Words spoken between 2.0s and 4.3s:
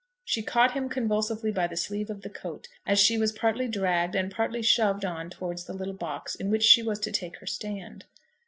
of the coat, as she was partly dragged